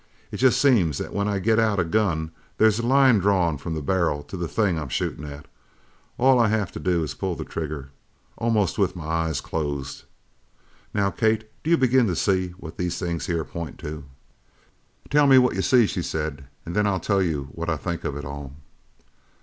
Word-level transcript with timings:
It 0.31 0.37
jest 0.37 0.59
seems 0.59 0.97
that 0.97 1.13
when 1.13 1.27
I 1.27 1.37
get 1.37 1.59
out 1.59 1.79
a 1.79 1.83
gun 1.83 2.31
there's 2.57 2.79
a 2.79 2.87
line 2.87 3.19
drawn 3.19 3.59
from 3.59 3.75
the 3.75 3.83
barrel 3.83 4.23
to 4.23 4.35
the 4.35 4.47
thing 4.47 4.79
I'm 4.79 4.89
shootin' 4.89 5.23
at. 5.25 5.45
All 6.17 6.39
I 6.39 6.47
have 6.47 6.71
to 6.71 6.79
do 6.79 7.03
is 7.03 7.11
to 7.11 7.17
pull 7.17 7.35
the 7.35 7.45
trigger 7.45 7.91
almost 8.35 8.79
with 8.79 8.95
my 8.95 9.05
eyes 9.05 9.41
closed!' 9.41 10.05
Now, 10.91 11.11
Kate, 11.11 11.47
do 11.61 11.69
you 11.69 11.77
begin 11.77 12.07
to 12.07 12.15
see 12.15 12.47
what 12.57 12.77
these 12.77 12.97
here 12.99 13.15
things 13.19 13.51
point 13.51 13.77
to?" 13.81 14.05
"Tell 15.11 15.27
me 15.27 15.37
what 15.37 15.53
you 15.53 15.61
see," 15.61 15.85
she 15.85 16.01
said, 16.01 16.45
"and 16.65 16.75
then 16.75 16.87
I'll 16.87 16.99
tell 16.99 17.21
you 17.21 17.49
what 17.51 17.69
I 17.69 17.77
think 17.77 18.03
of 18.03 18.17
it 18.17 18.25
all." 18.25 18.55